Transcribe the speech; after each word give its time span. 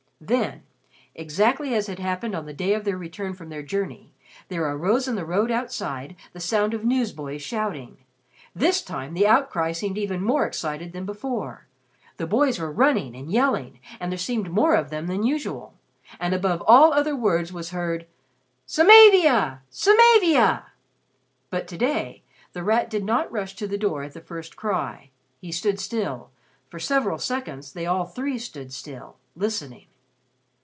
Then 0.23 0.61
exactly 1.15 1.73
as 1.73 1.87
had 1.87 1.97
happened 1.97 2.35
on 2.35 2.45
the 2.45 2.53
day 2.53 2.75
of 2.75 2.85
their 2.85 2.95
return 2.95 3.33
from 3.33 3.49
their 3.49 3.63
journey 3.63 4.13
there 4.49 4.69
arose 4.69 5.07
in 5.07 5.15
the 5.15 5.25
road 5.25 5.49
outside 5.49 6.15
the 6.31 6.39
sound 6.39 6.75
of 6.75 6.85
newsboys 6.85 7.41
shouting. 7.41 7.97
This 8.53 8.83
time 8.83 9.15
the 9.15 9.25
outcry 9.25 9.71
seemed 9.71 9.97
even 9.97 10.21
more 10.21 10.45
excited 10.45 10.93
than 10.93 11.07
before. 11.07 11.65
The 12.17 12.27
boys 12.27 12.59
were 12.59 12.71
running 12.71 13.15
and 13.15 13.31
yelling 13.31 13.79
and 13.99 14.11
there 14.11 14.17
seemed 14.19 14.51
more 14.51 14.75
of 14.75 14.91
them 14.91 15.07
than 15.07 15.23
usual. 15.23 15.73
And 16.19 16.35
above 16.35 16.61
all 16.67 16.93
other 16.93 17.15
words 17.15 17.51
was 17.51 17.71
heard 17.71 18.05
"Samavia! 18.67 19.61
Samavia!" 19.71 20.65
But 21.49 21.67
to 21.69 21.79
day 21.79 22.21
The 22.53 22.61
Rat 22.61 22.91
did 22.91 23.03
not 23.03 23.31
rush 23.31 23.55
to 23.55 23.67
the 23.67 23.75
door 23.75 24.03
at 24.03 24.13
the 24.13 24.21
first 24.21 24.55
cry. 24.55 25.09
He 25.39 25.51
stood 25.51 25.79
still 25.79 26.29
for 26.69 26.77
several 26.77 27.17
seconds 27.17 27.73
they 27.73 27.87
all 27.87 28.05
three 28.05 28.37
stood 28.37 28.71
still 28.71 29.17
listening. 29.35 29.87